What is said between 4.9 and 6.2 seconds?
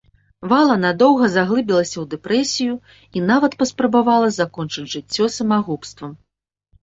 жыццё самагубствам.